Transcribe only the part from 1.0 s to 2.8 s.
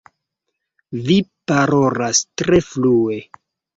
Vi parolas tre